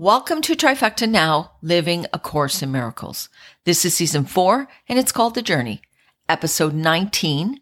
[0.00, 3.28] Welcome to Trifecta Now, Living a Course in Miracles.
[3.66, 5.82] This is season four, and it's called The Journey,
[6.26, 7.60] episode 19,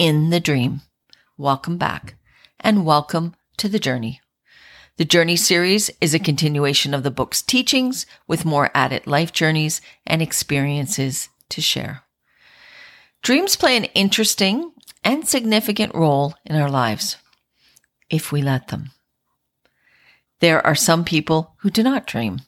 [0.00, 0.80] In the Dream.
[1.38, 2.16] Welcome back,
[2.58, 4.20] and welcome to The Journey.
[4.96, 9.80] The Journey series is a continuation of the book's teachings with more added life journeys
[10.04, 12.02] and experiences to share.
[13.22, 14.72] Dreams play an interesting
[15.04, 17.16] and significant role in our lives,
[18.10, 18.90] if we let them.
[20.40, 22.40] There are some people who do not dream.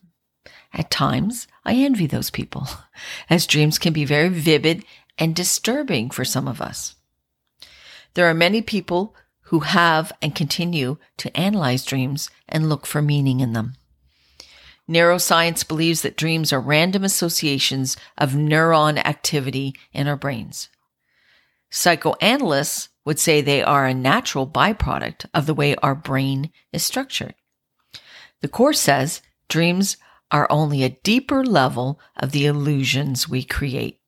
[0.72, 2.68] At times, I envy those people,
[3.30, 4.84] as dreams can be very vivid
[5.16, 6.94] and disturbing for some of us.
[8.14, 13.40] There are many people who have and continue to analyze dreams and look for meaning
[13.40, 13.74] in them.
[14.88, 20.68] Neuroscience believes that dreams are random associations of neuron activity in our brains.
[21.70, 27.34] Psychoanalysts would say they are a natural byproduct of the way our brain is structured.
[28.40, 29.96] The Course says dreams
[30.30, 34.00] are only a deeper level of the illusions we create,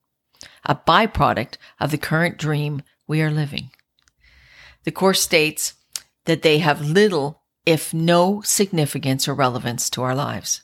[0.65, 3.71] a byproduct of the current dream we are living.
[4.85, 5.75] The Course states
[6.27, 10.63] that they have little, if no significance or relevance to our lives,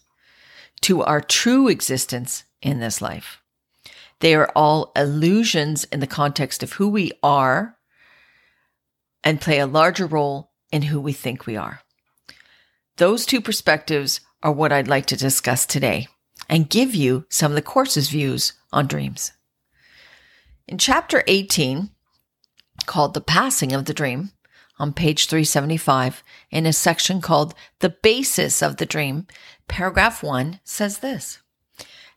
[0.83, 3.41] to our true existence in this life.
[4.21, 7.77] They are all illusions in the context of who we are
[9.25, 11.81] and play a larger role in who we think we are.
[12.97, 16.09] Those two perspectives are what I'd like to discuss today
[16.49, 19.33] and give you some of the course's views on dreams.
[20.67, 21.91] In chapter 18,
[22.87, 24.33] called The Passing of the Dream,
[24.79, 29.27] on page 375, in a section called The Basis of the Dream,
[29.69, 31.41] paragraph 1 says this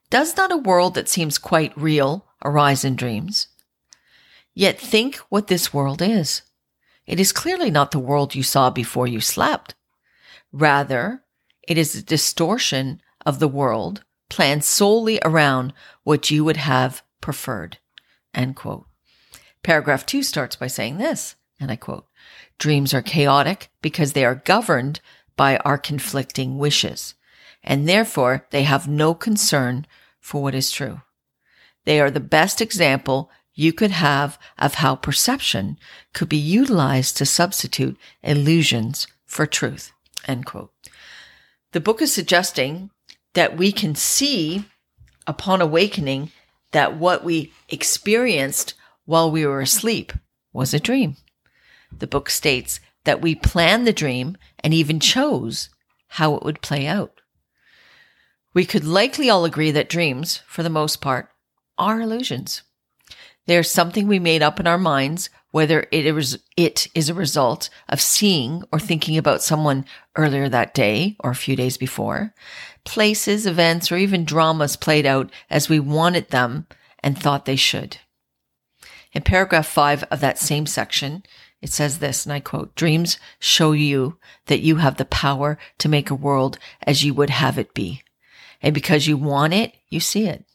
[0.09, 3.47] Does not a world that seems quite real arise in dreams?
[4.53, 6.41] Yet think what this world is.
[7.05, 9.75] It is clearly not the world you saw before you slept.
[10.51, 11.23] Rather,
[11.67, 17.77] it is a distortion of the world planned solely around what you would have preferred.
[18.33, 18.85] End quote.
[19.63, 22.05] Paragraph two starts by saying this, and I quote,
[22.57, 25.01] dreams are chaotic because they are governed
[25.35, 27.15] by our conflicting wishes,
[27.63, 29.85] and therefore they have no concern
[30.19, 31.01] for what is true.
[31.85, 35.77] They are the best example you could have of how perception
[36.13, 39.91] could be utilized to substitute illusions for truth.
[40.27, 40.71] End quote.
[41.71, 42.89] The book is suggesting
[43.33, 44.65] that we can see
[45.27, 46.31] upon awakening
[46.71, 48.73] that what we experienced
[49.05, 50.13] while we were asleep
[50.53, 51.17] was a dream.
[51.91, 55.69] The book states that we planned the dream and even chose
[56.09, 57.21] how it would play out.
[58.53, 61.29] We could likely all agree that dreams, for the most part,
[61.77, 62.63] are illusions.
[63.49, 67.15] They are something we made up in our minds whether it is, it is a
[67.15, 72.35] result of seeing or thinking about someone earlier that day or a few days before,
[72.83, 76.67] places, events, or even dramas played out as we wanted them
[77.01, 77.97] and thought they should.
[79.13, 81.23] In paragraph five of that same section,
[81.59, 85.89] it says this, and I quote, dreams show you that you have the power to
[85.89, 88.03] make a world as you would have it be.
[88.61, 90.45] And because you want it, you see it.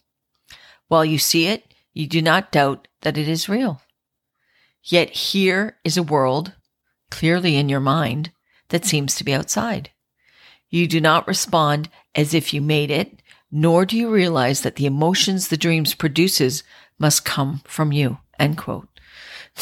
[0.87, 3.81] While you see it, you do not doubt that it is real.
[4.83, 6.53] Yet here is a world,
[7.11, 8.33] clearly in your mind,
[8.69, 9.91] that seems to be outside.
[10.69, 14.87] You do not respond as if you made it, nor do you realize that the
[14.87, 16.65] emotions the dreams produces
[16.99, 18.19] must come from you.
[18.39, 18.89] End quote.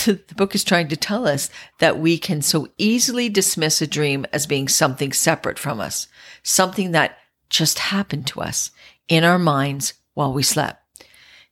[0.07, 4.25] The book is trying to tell us that we can so easily dismiss a dream
[4.33, 6.09] as being something separate from us,
[6.43, 7.19] something that
[7.51, 8.71] just happened to us
[9.07, 10.82] in our minds while we slept.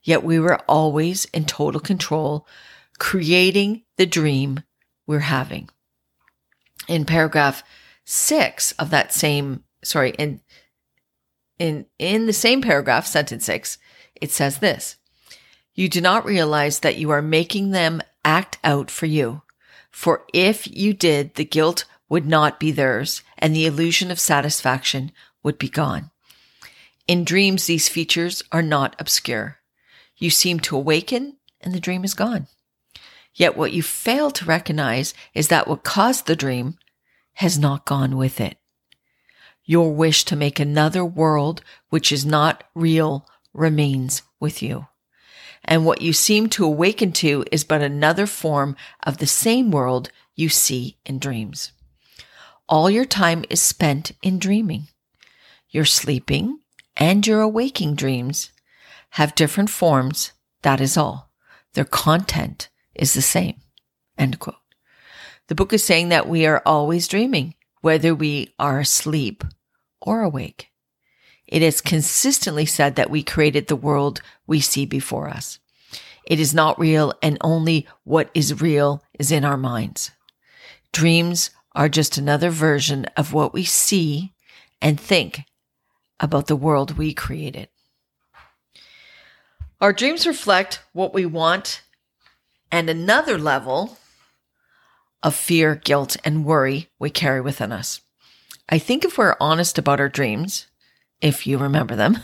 [0.03, 2.47] Yet we were always in total control,
[2.99, 4.63] creating the dream
[5.07, 5.69] we're having.
[6.89, 7.63] In paragraph
[8.05, 10.41] six of that same, sorry, in,
[11.59, 13.79] in, in the same paragraph, sentence six,
[14.15, 14.97] it says this.
[15.75, 19.43] You do not realize that you are making them act out for you.
[19.91, 25.13] For if you did, the guilt would not be theirs and the illusion of satisfaction
[25.43, 26.11] would be gone.
[27.07, 29.60] In dreams, these features are not obscure.
[30.21, 32.47] You seem to awaken and the dream is gone.
[33.35, 36.77] Yet what you fail to recognize is that what caused the dream
[37.35, 38.59] has not gone with it.
[39.65, 44.87] Your wish to make another world which is not real remains with you.
[45.65, 50.11] And what you seem to awaken to is but another form of the same world
[50.35, 51.73] you see in dreams.
[52.69, 54.89] All your time is spent in dreaming.
[55.71, 56.61] You're sleeping
[56.97, 58.51] and your awaking dreams
[59.11, 60.33] have different forms.
[60.63, 61.31] That is all.
[61.75, 63.61] Their content is the same.
[64.19, 64.57] End quote.
[65.49, 69.43] The book is saying that we are always dreaming, whether we are asleep
[70.01, 70.69] or awake.
[71.47, 75.59] It is consistently said that we created the world we see before us.
[76.25, 80.13] It is not real and only what is real is in our minds.
[80.93, 84.33] Dreams are just another version of what we see
[84.81, 85.43] and think
[86.21, 87.70] about the world we created.
[89.81, 91.83] Our dreams reflect what we want
[92.71, 93.97] and another level
[95.23, 98.03] of fear, guilt, and worry we carry within us.
[98.69, 100.67] I think if we're honest about our dreams,
[101.23, 102.19] if you remember them,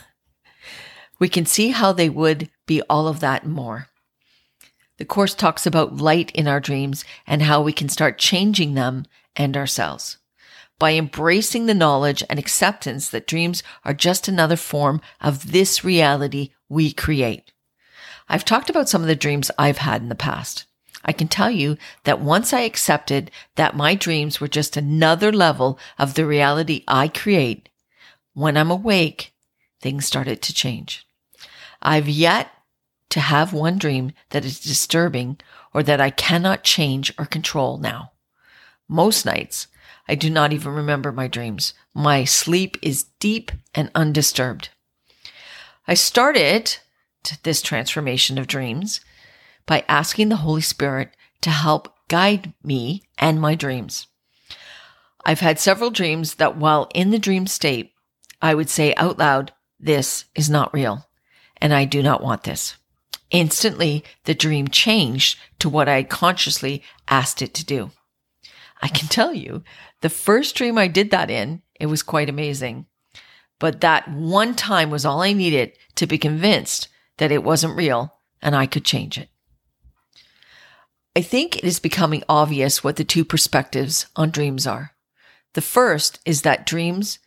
[1.19, 3.89] we can see how they would be all of that and more.
[4.99, 9.07] The Course talks about light in our dreams and how we can start changing them
[9.35, 10.19] and ourselves.
[10.79, 16.51] By embracing the knowledge and acceptance that dreams are just another form of this reality
[16.69, 17.53] we create.
[18.29, 20.67] I've talked about some of the dreams I've had in the past.
[21.05, 25.79] I can tell you that once I accepted that my dreams were just another level
[25.99, 27.69] of the reality I create,
[28.35, 29.33] when I'm awake,
[29.81, 31.07] things started to change.
[31.81, 32.51] I've yet
[33.11, 35.39] to have one dream that is disturbing
[35.73, 38.13] or that I cannot change or control now.
[38.89, 39.67] Most nights,
[40.09, 41.75] I do not even remember my dreams.
[41.95, 44.69] My sleep is deep and undisturbed.
[45.89, 46.79] I started
[47.43, 49.01] this transformation of dreams
[49.67, 51.11] by asking the Holy Spirit
[51.41, 54.07] to help guide me and my dreams.
[55.25, 57.93] I've had several dreams that while in the dream state,
[58.41, 61.07] I would say out loud, this is not real
[61.61, 62.77] and I do not want this.
[63.31, 67.91] Instantly, the dream changed to what I consciously asked it to do.
[68.81, 69.63] I can tell you,
[70.01, 72.87] the first dream I did that in, it was quite amazing.
[73.59, 76.89] But that one time was all I needed to be convinced
[77.19, 79.31] that it wasn't real and I could change it.
[81.15, 84.93] I think it is becoming obvious what the two perspectives on dreams are.
[85.55, 87.19] The first is that dreams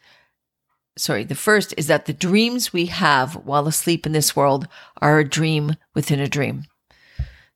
[1.00, 4.68] sorry, the first is that the dreams we have while asleep in this world
[5.02, 6.66] are a dream within a dream.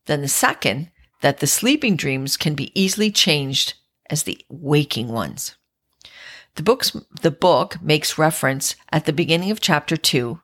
[0.05, 0.89] Then the second,
[1.21, 3.75] that the sleeping dreams can be easily changed
[4.13, 5.55] as the waking ones.
[6.55, 10.39] The book's, the book makes reference at the beginning of chapter two,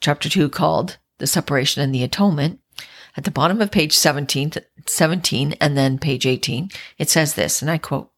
[0.00, 2.58] chapter two called The Separation and the Atonement.
[3.16, 4.54] At the bottom of page 17,
[4.84, 8.10] 17 and then page 18, it says this, and I quote,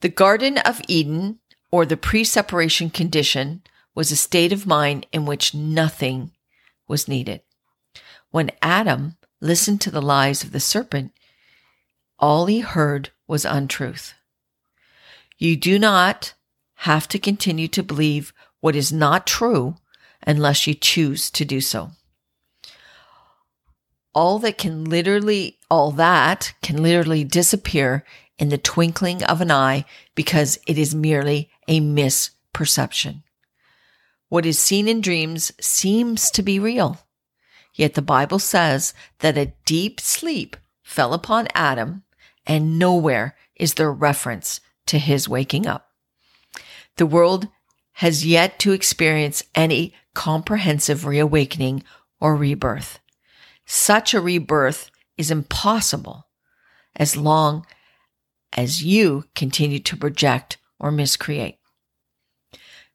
[0.00, 1.40] the Garden of Eden
[1.70, 3.62] or the pre separation condition
[3.94, 6.32] was a state of mind in which nothing
[6.88, 7.42] was needed.
[8.30, 11.12] When Adam listened to the lies of the serpent,
[12.18, 14.14] all he heard was untruth.
[15.38, 16.34] You do not
[16.76, 19.76] have to continue to believe what is not true
[20.26, 21.90] unless you choose to do so.
[24.14, 28.04] All that can literally, all that can literally disappear
[28.38, 29.84] in the twinkling of an eye
[30.14, 33.22] because it is merely a misperception.
[34.28, 36.98] What is seen in dreams seems to be real.
[37.74, 42.03] Yet the Bible says that a deep sleep fell upon Adam
[42.46, 45.88] and nowhere is there reference to his waking up.
[46.96, 47.48] The world
[47.98, 51.84] has yet to experience any comprehensive reawakening
[52.20, 52.98] or rebirth.
[53.66, 56.26] Such a rebirth is impossible
[56.96, 57.66] as long
[58.52, 61.58] as you continue to project or miscreate.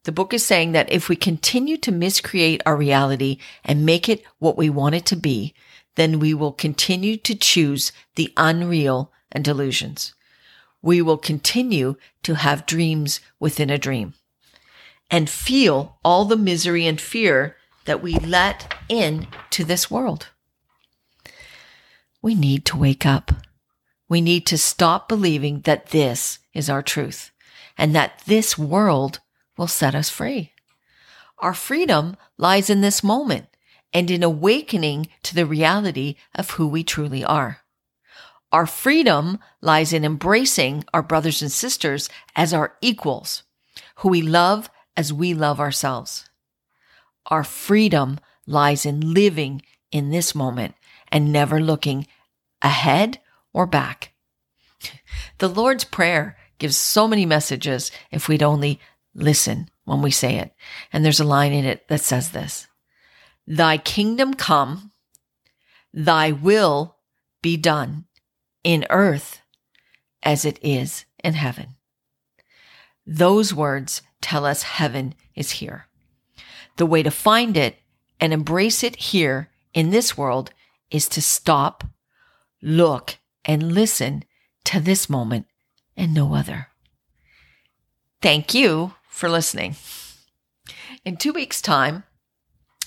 [0.06, 4.24] The book is saying that if we continue to miscreate our reality and make it
[4.40, 5.54] what we want it to be,
[5.96, 10.14] then we will continue to choose the unreal and delusions.
[10.82, 14.14] We will continue to have dreams within a dream
[15.12, 20.30] and feel all the misery and fear that we let in to this world.
[22.22, 23.32] We need to wake up.
[24.08, 27.32] We need to stop believing that this is our truth
[27.78, 29.20] and that this world
[29.58, 30.54] will set us free.
[31.40, 33.48] Our freedom lies in this moment
[33.94, 37.62] and in awakening to the reality of who we truly are.
[38.52, 43.44] Our freedom lies in embracing our brothers and sisters as our equals,
[43.98, 46.30] who we love as we love ourselves.
[47.28, 50.76] Our freedom lies in living in this moment
[51.12, 52.08] and never looking
[52.62, 53.20] ahead
[53.54, 54.14] or back.
[55.38, 58.80] The Lord's Prayer gives so many messages if we'd only
[59.14, 60.54] listen when we say it.
[60.92, 62.68] And there's a line in it that says this
[63.48, 64.92] Thy kingdom come,
[65.94, 66.98] thy will
[67.42, 68.06] be done
[68.70, 69.42] in earth
[70.22, 71.76] as it is in heaven.
[73.04, 75.88] Those words tell us heaven is here.
[76.78, 77.78] The way to find it
[78.20, 80.52] and embrace it here in this world
[80.92, 81.84] is to stop,
[82.62, 84.24] look, and listen
[84.66, 85.48] to this moment
[85.98, 86.68] and no other.
[88.22, 89.76] thank you for listening.
[91.04, 92.04] In two weeks' time,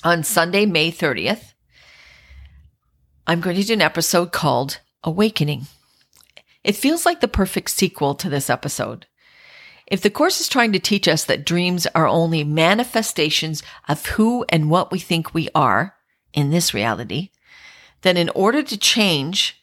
[0.05, 1.55] on Sunday, May 30th,
[3.27, 5.67] I'm going to do an episode called Awakening.
[6.63, 9.07] It feels like the perfect sequel to this episode.
[9.87, 14.45] If the Course is trying to teach us that dreams are only manifestations of who
[14.49, 15.97] and what we think we are
[16.33, 17.31] in this reality,
[18.03, 19.61] then in order to change,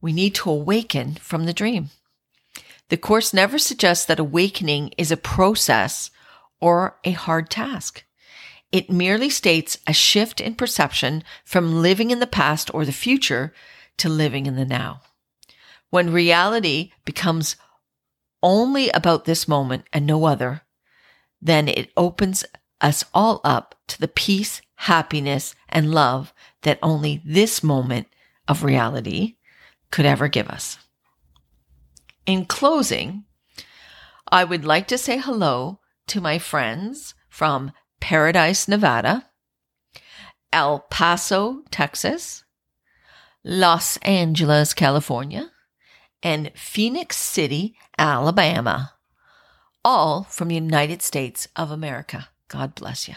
[0.00, 1.90] we need to awaken from the dream.
[2.88, 6.10] The Course never suggests that awakening is a process
[6.60, 8.04] or a hard task.
[8.72, 13.52] It merely states a shift in perception from living in the past or the future
[13.98, 15.00] to living in the now.
[15.90, 17.56] When reality becomes
[18.42, 20.62] only about this moment and no other,
[21.40, 22.44] then it opens
[22.80, 26.32] us all up to the peace, happiness, and love
[26.62, 28.08] that only this moment
[28.48, 29.36] of reality
[29.90, 30.78] could ever give us.
[32.26, 33.24] In closing,
[34.30, 39.30] I would like to say hello to my friends from Paradise, Nevada,
[40.52, 42.43] El Paso, Texas,
[43.44, 45.50] Los Angeles, California,
[46.22, 48.94] and Phenix City, Alabama,
[49.84, 52.28] all from the United States of America.
[52.48, 53.14] God bless you.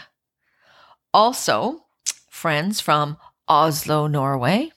[1.14, 1.86] Also,
[2.28, 3.16] friends from
[3.48, 4.70] Oslo, Norway,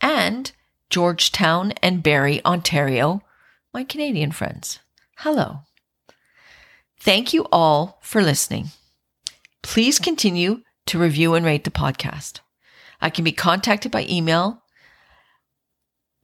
[0.00, 0.52] and
[0.90, 3.22] Georgetown and Barrie, Ontario,
[3.74, 4.78] my Canadian friends.
[5.18, 5.60] Hello.
[7.00, 8.68] Thank you all for listening.
[9.62, 12.40] Please continue to review and rate the podcast.
[13.00, 14.62] I can be contacted by email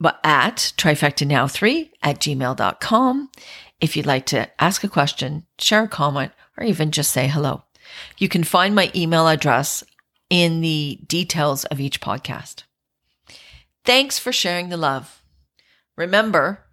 [0.05, 3.31] but at trifecta now 3 at gmail.com
[3.81, 7.65] if you'd like to ask a question, share a comment, or even just say hello.
[8.19, 9.83] You can find my email address
[10.29, 12.65] in the details of each podcast.
[13.85, 15.23] Thanks for sharing the love.
[15.97, 16.67] Remember,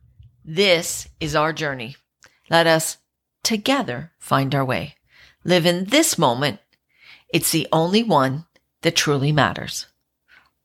[0.44, 1.96] this is our journey.
[2.50, 2.98] Let us
[3.44, 4.96] together find our way.
[5.46, 6.60] Live in this moment.
[7.34, 8.46] It's the only one
[8.82, 9.88] that truly matters.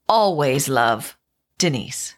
[0.09, 1.17] Always love,
[1.57, 2.16] Denise.